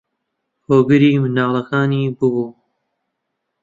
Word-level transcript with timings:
هۆگری 0.67 1.11
منداڵەکانی 1.23 2.03
بووبوو 2.17 2.47